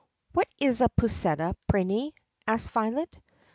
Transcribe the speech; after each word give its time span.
"What 0.31 0.47
is 0.59 0.81
a 0.81 0.89
pusseta, 0.89 1.53
Prinny?" 1.71 2.13
asked 2.47 2.71
Violet. 2.71 3.15